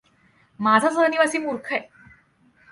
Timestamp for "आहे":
1.73-1.81